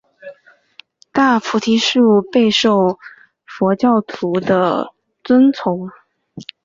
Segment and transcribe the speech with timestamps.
[1.11, 2.97] 大菩提树备受
[3.45, 4.91] 佛教徒的
[5.23, 5.91] 尊崇。